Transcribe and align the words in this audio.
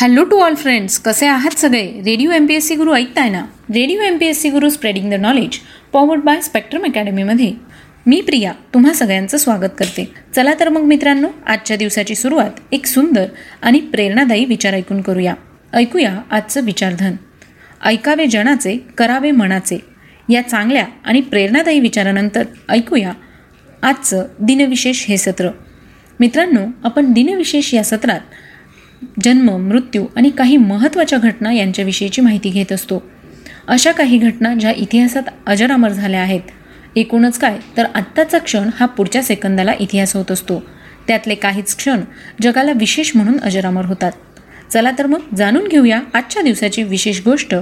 Hello 0.00 0.24
to 0.24 0.38
all 0.38 0.54
friends 0.54 0.98
कसे 0.98 1.26
आहात 1.26 1.58
सगळे? 1.58 1.82
Radio 1.82 2.30
M 2.30 2.46
P 2.46 2.54
S 2.54 2.68
C 2.68 2.74
Guru 2.74 2.94
ऐकताय 2.94 3.30
ना? 3.30 3.38
Radio 3.74 4.00
M 4.00 4.18
P 4.18 4.26
S 4.26 4.40
C 4.42 4.50
Guru 4.50 4.70
spreading 4.70 5.10
the 5.10 5.14
knowledge 5.14 5.58
powered 5.92 6.20
by 6.20 6.40
Spectrum 6.40 6.84
अकॅडमीमध्ये 6.84 7.52
मी 8.06 8.20
प्रिया 8.20 8.52
तुम्हा 8.74 8.92
सगळ्यांचं 8.92 9.36
स्वागत 9.36 9.70
करते. 9.78 10.14
चला 10.34 10.54
तर 10.60 10.68
मग 10.68 10.80
मित्रांनो 10.80 11.28
आजच्या 11.46 11.76
दिवसाची 11.76 12.14
सुरुवात 12.14 12.50
एक 12.72 12.86
सुंदर 12.86 13.26
आणि 13.62 13.80
प्रेरणादायी 13.80 14.44
विचार 14.44 14.74
ऐकून 14.74 15.00
करूया. 15.00 15.34
ऐकूया 15.72 16.18
आजचं 16.30 16.64
विचारधन. 16.64 17.16
ऐकावे 17.84 18.26
जनाचे 18.26 18.86
करावे 18.98 19.30
मनाचे. 19.30 19.78
या 20.28 20.42
चांगल्या 20.42 20.86
आणि 21.04 21.20
प्रेरणादायी 21.20 21.80
विचारानंतर 21.80 22.42
ऐकूया 22.68 23.12
आजचं 23.82 24.24
दिनविशेष 24.40 25.06
हे 25.06 25.16
सत्र. 25.16 25.48
मित्रांनो 26.20 26.60
आपण 26.84 27.12
दिनविशेष 27.12 27.74
या 27.74 27.84
सत्रात 27.84 28.20
जन्म 29.24 29.50
मृत्यू 29.50 30.06
आणि 30.16 30.30
काही 30.30 30.56
महत्त्वाच्या 30.56 31.18
घटना 31.18 31.52
यांच्याविषयीची 31.52 32.20
माहिती 32.20 32.50
घेत 32.50 32.72
असतो. 32.72 33.02
अशा 33.66 33.92
काही 33.92 34.18
घटना 34.18 34.54
ज्या 34.54 34.70
इतिहासात 34.70 35.22
अजरामर 35.46 35.88
झाल्या 35.88 36.20
आहेत. 36.20 36.40
एकूणच 36.96 37.38
काय? 37.38 37.58
तर 37.76 37.84
आत्ताचा 37.94 38.38
क्षण 38.38 38.70
हा 38.80 38.86
पुढच्या 38.86 39.22
सेकंदाला 39.22 39.72
इतिहास 39.80 40.16
होत 40.16 40.30
असतो. 40.30 40.62
त्यातले 41.08 41.34
काहीच 41.34 41.76
क्षण 41.76 42.00
जगाला 42.42 42.72
विशेष 42.72 43.12
म्हणून 43.14 43.40
अजरामर 43.40 43.84
होतात. 43.84 44.12
चला 44.72 44.90
तर 44.98 45.06
मग 45.06 45.20
जाणून 45.36 45.68
घेऊया 45.68 46.00
आजच्या 46.14 46.42
दिवसाची 46.42 46.82
विशेष 46.82 47.20
गोष्ट. 47.24 47.54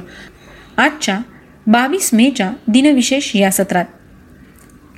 आजच्या 0.77 1.19
बावीस 1.66 2.14
मेच्या 2.14 2.53
दिनविशेष 2.69 3.37
या 3.37 3.50
सत्रात. 3.50 3.84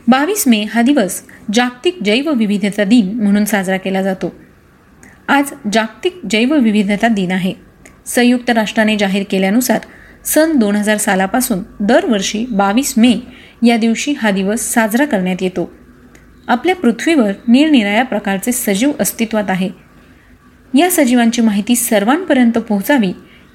बावीस 0.09 0.45
मे 0.47 0.65
हा 0.65 0.83
दिवस 0.83 1.23
जागतिक 1.55 2.03
जैवविविधता 2.05 2.85
दिन 2.85 3.21
म्हणून 3.23 3.45
साजरा 3.45 3.77
केला 3.77 4.03
जातो. 4.03 4.35
आज 5.29 5.51
जागतिक 5.73 6.21
जैवविविधता 6.31 7.09
दिन 7.09 7.33
आहे. 7.33 7.55
संयुक्त 8.07 8.51
राष्ट्राने 8.51 8.97
जाहीर 8.97 9.25
केल्यानुसार 9.31 9.79
सन 10.25 10.57
दोन 10.57 10.77
हजार 10.77 10.97
सालापासून 10.97 11.59
दरवर्षी 11.81 12.47
बावीस 12.47 12.95
मे 12.97 13.15
या 13.67 13.77
दिवशी 13.77 14.13
हा 14.13 14.31
दिवस 14.31 14.61
साजरा 14.61 15.05
करण्यात 15.05 15.37
येतो. 15.41 15.73
आपल्या 16.49 16.75
पृथ्वीवर 16.75 17.33
निरनिराळ्या 17.49 18.05
प्रकारचे 18.05 18.53
सजीव 18.53 18.93
अस्तित्वात 19.01 19.45
आहे. 19.49 19.71
या 20.79 20.91
सजीवांची 20.91 21.43
माहिती 21.43 21.77
सर्वांपर्यंत 21.77 22.53
पोहोचावी 22.53 23.13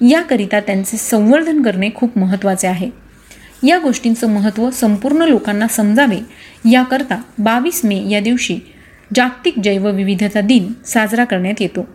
याकरिता 0.08 0.60
त्यांचे 0.60 0.96
संवर्धन 0.96 1.62
करणे 1.62 1.90
खूप 1.94 2.18
महत्त्वाचे 2.18 2.68
आहे. 2.68 2.90
या 3.66 3.78
गोष्टींचं 3.78 4.28
महत्त्व 4.30 4.70
संपूर्ण 4.70 5.22
लोकांना 5.22 5.66
समजावे 5.66 6.18
याकरता 6.70 7.22
बावीस 7.38 7.80
मे 7.84 8.08
या 8.08 8.20
दिवशी 8.20 8.58
जागतिक 9.16 9.54
जैवविविधता 9.58 10.40
दिन 10.40 10.72
साजरा 10.86 11.24
करण्यात 11.24 11.60
येतो. 11.60 11.88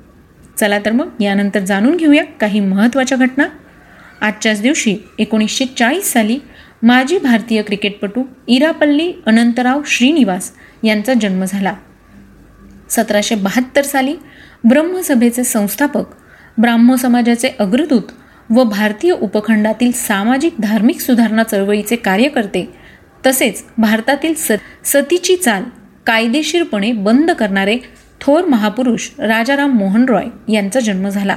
चला 0.60 0.80
तर 0.80 0.92
मग 0.92 1.10
यानंतर 1.20 1.60
जाणून 1.60 1.98
घेऊया 1.98 2.24
काही 2.24 2.60
महत्त्वाच्या 2.60 3.18
घटना. 3.18 3.44
आजच्याच 4.22 4.62
दिवशी 4.62 4.98
एकोणीसशे 5.20 5.66
चाळीस 5.66 6.12
साली 6.14 6.40
माजी 6.84 7.18
भारतीय 7.18 7.62
क्रिकेटपटू 7.62 8.24
इरापल्ली 8.48 9.14
अनंतराव 9.26 9.82
श्रीनिवास 9.86 10.52
यांचा 10.84 11.14
जन्म 11.14 11.44
झाला. 11.44 11.74
सतराशे 12.90 13.36
बहात्तर 13.36 13.82
साली 13.82 14.16
ब्रह्मसभेचे 14.64 15.44
संस्थापक 15.44 16.06
ब्राह्मो 16.58 16.96
समाजाचे 16.96 17.50
अग्रदूत 17.60 18.12
व 18.50 18.64
भारतीय 18.64 19.12
उपखंडातील 19.12 19.92
सामाजिक 19.92 20.54
धार्मिक 20.60 21.00
सुधारणा 21.00 21.44
चळवळीचे 21.44 21.96
कार्यकर्ते 21.96 22.74
तसेच 23.26 23.64
भारतातील 23.78 24.34
स 24.34 24.52
सतीची 24.86 25.36
चाल 25.36 25.64
कायदेशीरपणे 26.10 26.92
बंद 26.92 27.32
करणारे 27.32 27.78
थोर 28.22 28.46
महापुरुष 28.46 29.10
राजाराम 29.20 29.72
मोहन 29.72 30.06
रॉय 30.10 30.54
यांचा 30.54 30.80
जन्म 30.80 31.10
झाला. 31.10 31.36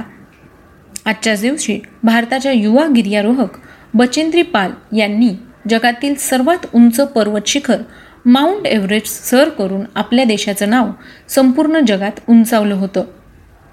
आजच्याच 1.05 1.41
दिवशी 1.41 1.79
भारताच्या 2.03 2.51
युवा 2.51 2.85
गिर्यारोहक 2.95 3.49
बचेंद्री 3.93 4.41
पाल 4.41 4.97
यांनी 4.97 5.29
जगातील 5.69 6.15
सर्वात 6.15 6.65
उंच 6.73 6.99
पर्वत 6.99 7.41
शिखर 7.47 7.81
माउंट 8.25 8.67
एव्हरेस्ट 8.67 9.07
सर 9.07 9.49
करून 9.49 9.81
आपल्या 9.95 10.25
देशाचं 10.25 10.69
नाव 10.69 10.89
संपूर्ण 11.29 11.79
जगात 11.87 12.19
उंचावलं 12.29 12.75
होतं. 12.75 13.03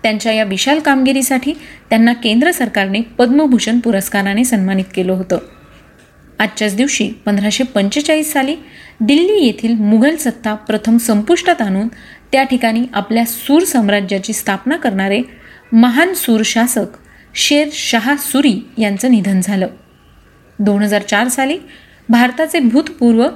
त्यांच्या 0.03 0.33
या 0.33 0.45
विशाल 0.45 0.81
कामगिरीसाठी 0.81 1.53
त्यांना 1.91 2.13
केंद्र 2.13 2.51
सरकारने 2.51 3.01
पद्मभूषण 3.01 3.81
पुरस्काराने 3.81 4.45
सन्मानित 4.45 4.93
केलं 4.95 5.13
होतं. 5.13 5.39
आजच्याच 6.41 6.75
दिवशी 6.77 7.09
पंधराशे 7.25 7.65
पंचेचाळीस 7.65 8.33
साली 8.33 8.55
दिल्ली 9.01 9.45
येथील 9.45 9.75
मुघल 9.75 10.17
सत्ता 10.17 10.55
प्रथम 10.55 10.97
संपुष्टात 10.97 11.61
आणून 11.63 11.89
त्या 12.33 12.43
ठिकाणी 12.43 12.85
आपल्या 12.93 13.25
सूर 13.25 13.65
साम्राज्याची 13.65 14.33
स्थापना 14.33 14.77
करणारे 14.77 15.21
महान 15.73 16.15
सूर 16.15 16.43
शासक 16.45 16.97
शेर 17.35 17.69
शहा 17.73 18.17
सुरी 18.17 18.55
यांचं 18.79 19.11
निधन 19.11 19.41
झालं. 19.41 19.67
दोन 20.59 20.83
हजार 20.83 21.03
चार 21.03 21.29
साली 21.29 21.59
भारताचे 22.09 22.59
भूतपूर्व 22.59 23.27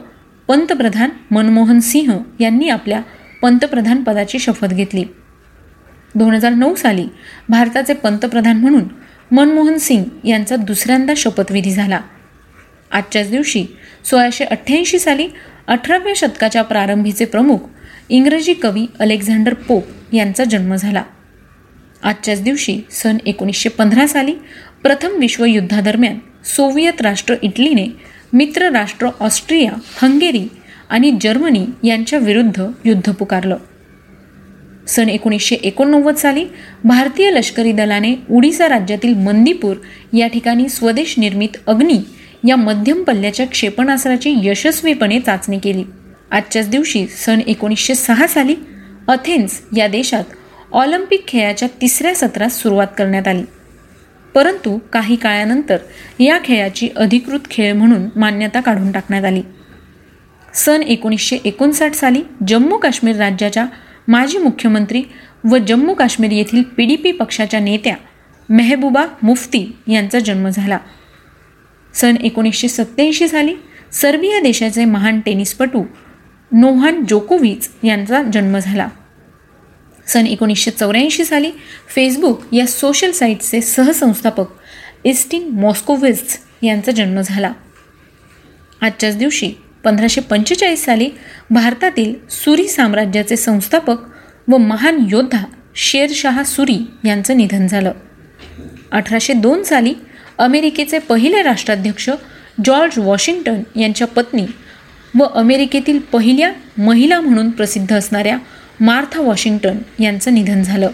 पंतप्रधान 0.49 1.11
मनमोहन 1.31 1.81
सिंह 1.81 2.13
यांनी 2.41 2.69
आपल्या 2.69 3.01
पंतप्रधान 3.43 4.03
पदाची 4.03 4.39
शपथ 4.39 4.75
घेतली. 4.75 5.05
दोन 6.15 6.35
हजार 6.35 6.53
नऊ 6.53 6.75
साली 6.75 7.07
भारताचे 7.49 7.95
पंतप्रधान 7.95 8.57
म्हणून 8.57 8.85
मनमोहन 9.31 9.79
सिंग 9.79 10.05
यांचा 10.27 10.57
दुसऱ्यांदा 10.57 11.13
शपथविधी 11.17 11.71
झाला. 11.71 12.01
आजच्याच 12.95 13.31
दिवशी 13.31 13.67
सोळाशे 14.05 14.45
अठ्ठ्याऐंशी 14.45 14.99
साली 14.99 15.27
अठराव्या 15.67 16.13
शतकाच्या 16.17 16.63
प्रारंभीचे 16.63 17.25
प्रमुख 17.25 17.59
इंग्रजी 18.09 18.55
कवी 18.55 18.87
अलेक्झांडर 18.99 19.55
पोप 19.55 20.15
यांचा 20.15 20.45
जन्म 20.45 20.75
झाला. 20.75 21.03
आजच्याच 22.03 22.43
दिवशी 22.43 22.81
सन 22.91 23.17
एकोणीसशे 23.27 23.69
पंधरा 23.69 24.07
साली 24.07 24.35
प्रथम 24.83 25.19
विश्वयुद्धादरम्यान 25.19 26.19
सोव्हिएत 26.45 27.01
राष्ट्र 27.01 27.35
इटलीने 27.43 27.87
मित्र 28.33 28.71
राष्ट्र 28.71 29.09
ऑस्ट्रिया 29.21 29.73
हंगेरी 30.03 30.49
आणि 30.91 31.13
जर्मनी 31.21 31.67
यांच्या 31.85 32.19
विरुद्ध 32.19 32.63
युद्ध 32.85 33.13
पुकारलं. 33.13 33.57
सन 34.89 35.09
एकोणीसशे 35.09 35.55
एकोणनव्वद 35.55 36.15
साली 36.15 36.45
भारतीय 36.85 37.31
लष्करी 37.31 37.73
दलाने 37.73 38.15
उडीसा 38.31 38.69
राज्यातील 38.69 39.15
मंदीपूर 39.15 39.77
या 40.17 40.27
ठिकाणी 40.27 40.69
स्वदेश 40.69 41.15
निर्मित 41.19 41.57
अग्नी 41.67 41.99
या 42.45 42.57
मध्यम 42.57 43.03
पल्ल्याच्या 43.03 43.47
क्षेपणास्त्राची 43.47 44.35
यशस्वीपणे 44.43 45.21
चाचणी 45.21 45.59
केली. 45.59 45.85
आजच्याच 46.31 46.69
दिवशी 46.69 47.07
सन 47.07 47.41
एकोणीसशे 47.47 47.95
सहा 47.95 48.27
साली 48.27 48.55
अथेन्स 49.09 49.63
या 49.77 49.87
देशात 49.87 50.25
ऑलिम्पिक 50.73 51.29
खेळाच्या 51.29 51.69
तिसऱ्या 51.81 52.15
सत्रात 52.15 52.49
सुरुवात 52.49 52.87
करण्यात 52.99 53.29
आली. 53.29 53.43
परंतु 54.35 54.79
काही 54.93 55.17
काळानंतर 55.17 55.77
या 56.21 56.39
खेळाची 56.45 56.89
अधिकृत 56.97 57.41
खेळ 57.51 57.73
म्हणून 57.73 58.03
मान्यता 58.17 58.61
काढून 58.61 58.93
टाकण्यात 58.93 59.25
आली. 59.25 59.43
सन 60.55 60.83
एकोणीसशे 60.83 61.39
एकोणसाठ 61.45 61.95
साली 61.95 62.23
जम्मू 62.49 62.77
काश्मीर 62.77 63.17
राज्याच्या 63.17 63.67
माजी 64.09 64.39
मुख्यमंत्री 64.39 65.03
व 65.45 65.57
जम्मू 65.57 65.95
काश्मीर 65.95 66.33
येथील 66.33 66.63
पी 66.63 66.85
डी 66.85 66.97
पी 66.97 67.13
पक्षाच्या 67.13 67.61
नेत्या 67.61 67.97
मेहबूबा 68.49 69.07
मुफ्ती 69.23 69.77
यांचा 69.89 70.19
जन्म 70.19 70.49
झाला. 70.49 70.79
सन 71.95 72.17
एकोणीसशे 72.17 72.69
सत्त्याऐंशी 72.69 73.29
साली 73.29 73.55
सर्बिया 73.93 74.41
देशाचे 74.41 74.85
महान 74.85 75.21
टेनिसपटू 75.21 75.85
नोहान 76.53 77.05
जोकोविच 77.09 77.69
यांचा 77.83 78.23
जन्म 78.33 78.59
झाला. 78.59 78.89
सन 80.07 80.27
एकोणीसशे 80.27 80.71
चौऱ्याऐंशी 80.71 81.25
साली 81.25 81.51
फेसबुक 81.95 82.55
या 82.55 82.67
सोशल 82.67 83.11
साईटचे 83.11 83.61
सहसंस्थापक 83.61 84.47
इस्टिन 85.05 85.49
मॉस्कोविझ्स 85.49 86.39
यांचा 86.63 86.93
जन्म 86.93 87.21
झाला. 87.21 87.53
आजच्याच 88.81 89.17
दिवशी 89.17 89.53
पंधराशे 89.85 90.21
पंचेचाळीस 90.21 90.85
साली 90.85 91.11
भारतातील 91.51 92.15
सुरी 92.31 92.69
साम्राज्याचे 92.69 93.37
संस्थापक 93.37 93.97
व 94.49 94.57
महान 94.57 95.05
योद्धा 95.11 95.45
शेरशाह 95.75 96.43
सुरी 96.43 96.79
यांचं 97.05 97.37
निधन 97.37 97.67
झालं. 97.67 97.93
अठराशे 98.93 99.33
दोन 99.33 99.63
साली 99.63 99.95
अमेरिकेचे 100.39 100.99
पहिले 100.99 101.43
राष्ट्राध्यक्ष 101.43 102.11
जॉर्ज 102.65 102.99
वॉशिंग्टन 102.99 103.81
यांच्या 103.81 104.07
पत्नी 104.07 104.47
व 105.19 105.25
अमेरिकेतील 105.25 105.99
पहिल्या 105.99 106.53
महिला 106.79 107.21
म्हणून 107.21 107.51
प्रसिद्ध 107.51 107.97
असणाऱ्या 107.97 108.39
मार्था 108.81 109.21
वॉशिंग्टन 109.21 109.79
यांचं 110.03 110.35
निधन 110.35 110.63
झालं. 110.63 110.91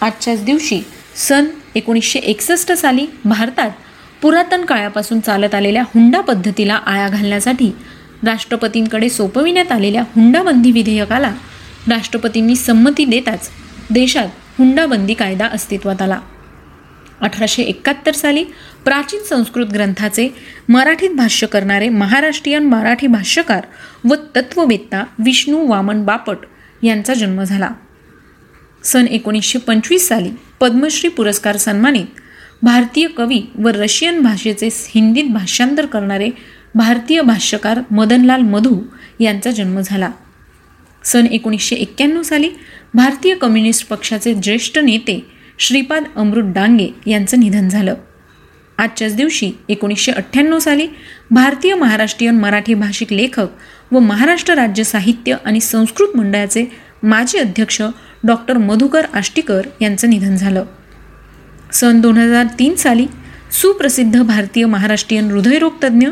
आजच्याच 0.00 0.44
दिवशी 0.44 0.80
सन 1.16 1.44
एकोणीसशे 1.74 2.18
एकसष्ट 2.18 2.72
साली 2.72 3.06
भारतात 3.24 3.70
पुरातन 4.22 4.64
काळापासून 4.64 5.20
चालत 5.20 5.54
आलेल्या 5.54 5.82
हुंडा 5.82 6.20
पद्धतीला 6.20 6.74
आळा 6.74 7.08
घालण्यासाठी 7.08 7.70
राष्ट्रपतींकडे 8.26 9.08
सोपविण्यात 9.08 9.72
आलेल्या 9.72 10.02
हुंडाबंदी 10.02 10.72
विधेयकाला 10.72 11.32
राष्ट्रपतींनी 11.88 12.56
संमती 12.56 13.04
देताच 13.04 13.50
देशात 13.90 14.28
हुंडाबंदी 14.58 15.14
कायदा 15.14 15.46
अस्तित्वात 15.46 16.02
आला. 16.02 16.20
अठराशे 17.22 17.62
एकाहत्तर 17.62 18.12
साली 18.12 18.44
प्राचीन 18.84 19.22
संस्कृत 19.22 19.66
ग्रंथाचे 19.66 20.28
मराठीत 20.68 21.10
भाष्य 21.10 21.46
करणारे 21.46 21.88
महाराष्ट्रीयन 21.88 22.64
मराठी 22.64 23.06
भाष्यकार 23.06 23.66
व 24.04 24.14
तत्ववेत्ता 24.36 25.04
विष्णू 25.18 25.66
वामन 25.66 26.04
बापट 26.04 26.36
यांचा 26.82 27.14
जन्म 27.14 27.42
झाला. 27.42 27.70
सन 28.84 29.06
एकोणीसशे 29.06 29.58
पंचवीस 29.58 30.08
साली 30.08 30.30
पद्मश्री 30.60 31.10
पुरस्कार 31.10 31.56
सन्मानित 31.56 32.20
भारतीय 32.62 33.06
कवी 33.06 33.42
व 33.58 33.68
रशियन 33.68 34.20
भाषेचे 34.20 34.68
हिंदीत 34.72 35.24
भाषांतर 35.24 35.86
करणारे 35.86 36.30
भारतीय 36.74 37.20
भाष्यकार 37.22 37.80
मदनलाल 37.90 38.40
मधू 38.40 38.80
यांचा 39.20 39.50
जन्म 39.50 39.80
झाला. 39.80 40.10
सन 41.04 41.26
एकोणीसशे 41.26 41.76
एक्क्याण्णव 41.76 42.22
साली 42.22 42.50
भारतीय 42.94 43.34
कम्युनिस्ट 43.34 43.88
पक्षाचे 43.88 44.34
ज्येष्ठ 44.34 44.78
नेते 44.78 45.31
श्रीपाद 45.58 46.04
अमृत 46.16 46.52
डांगे 46.54 46.88
यांचं 47.06 47.40
निधन 47.40 47.68
झालं. 47.68 47.94
आजच्याच 48.78 49.14
दिवशी 49.16 49.50
एकोणीसशे 49.68 50.12
अठ्ठ्याण्णव 50.12 50.58
साली 50.58 50.86
भारतीय 51.30 51.74
महाराष्ट्रीयन 51.74 52.38
मराठी 52.38 52.74
भाषिक 52.74 53.12
लेखक 53.12 53.48
व 53.92 53.98
महाराष्ट्र 53.98 54.54
राज्य 54.54 54.84
साहित्य 54.84 55.36
आणि 55.44 55.60
संस्कृत 55.60 56.16
मंडळाचे 56.16 56.64
माजी 57.02 57.38
अध्यक्ष 57.38 57.82
डॉक्टर 58.24 58.58
मधुकर 58.58 59.06
आष्टीकर 59.14 59.66
यांचं 59.80 60.10
निधन 60.10 60.36
झालं. 60.36 60.64
सन 61.72 62.00
दोन 62.00 62.16
हजार 62.16 62.46
तीन 62.58 62.74
साली 62.74 63.06
सुप्रसिद्ध 63.52 64.22
भारतीय 64.22 64.64
महाराष्ट्रीयन 64.64 65.30
हृदयरोगतज्ञ 65.30 66.08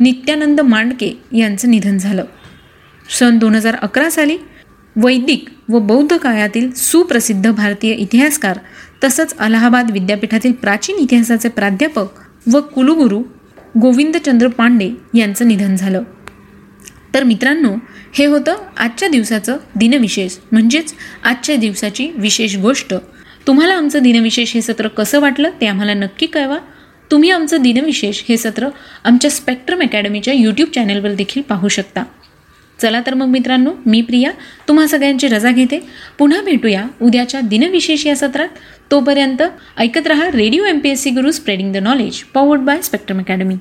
नित्यानंद 0.00 0.60
मांडके 0.60 1.12
यांचं 1.32 1.70
निधन 1.70 1.98
झालं. 1.98 2.24
सन 3.10 3.38
दोन 3.38 3.54
हजार 3.54 3.76
अकरा 3.82 4.10
साली 4.10 4.36
वैदिक 4.96 5.48
व 5.68 5.78
बौद्ध 5.78 6.16
काळातील 6.16 6.72
सुप्रसिद्ध 6.72 7.50
भारतीय 7.50 7.92
इतिहासकार 7.92 8.58
तसंच 9.04 9.36
अलाहाबाद 9.38 9.90
विद्यापीठातील 9.90 10.52
प्राचीन 10.52 10.96
इतिहासाचे 10.96 11.48
प्राध्यापक 11.48 12.06
व 12.52 12.60
कुलगुरू 12.60 13.22
गोविंदचंद्र 13.80 14.48
पांडे 14.48 14.90
यांचं 15.14 15.48
निधन 15.48 15.76
झालं. 15.76 16.02
तर 17.14 17.24
मित्रांनो 17.24 17.74
हे 18.14 18.24
होतं 18.24 18.56
आजच्या 18.76 19.08
दिवसाचं 19.08 19.56
दिनविशेष. 19.76 20.36
म्हणजेच 20.52 20.94
आजच्या 21.24 21.56
दिवसाची 21.56 22.10
विशेष 22.14 22.56
गोष्ट. 22.56 22.94
तुम्हाला 23.46 23.74
आमचं 23.74 24.02
दिनविशेष 24.02 24.54
हे 24.54 24.62
सत्र 24.62 24.88
कसं 24.88 25.20
वाटलं 25.20 25.50
ते 25.60 25.66
आम्हाला 25.66 25.94
नक्की 25.94 26.26
कळवा. 26.26 26.58
तुम्ही 27.10 27.30
आमचं 27.30 27.62
दिनविशेष 27.62 28.22
हे 28.28 28.36
सत्र 28.36 28.68
आमच्या 29.04 29.30
स्पेक्ट्रम 29.30 29.80
अकॅडमीच्या 29.80 30.34
यूट्यूब 30.34 30.68
चॅनलवर 30.74 31.14
देखील 31.14 31.42
पाहू 31.42 31.68
शकता. 31.68 32.04
चला 32.82 33.00
तर 33.06 33.14
मग 33.14 33.26
मित्रांनो 33.26 33.70
मी 33.86 34.00
प्रिया 34.00 34.30
तुम्हा 34.68 34.86
सगळ्यांची 34.86 35.28
रजा 35.28 35.50
घेते. 35.50 35.78
पुन्हा 36.18 36.42
भेटूया 36.42 36.84
उद्याच्या 37.02 37.40
दिनविशेष 37.40 38.06
या 38.06 38.16
सत्रात. 38.16 38.48
तोपर्यंत 38.90 39.42
ऐकत 39.78 40.06
रहा 40.06 40.28
radio 40.34 40.64
M 40.64 40.78
P 40.78 40.88
S 40.88 41.02
C 41.02 41.10
Guru 41.10 41.30
spreading 41.30 41.72
the 41.72 41.76
knowledge 41.76 42.22
powered 42.34 42.60
by 42.60 42.82
Spectrum 42.82 43.18
Academy 43.18 43.54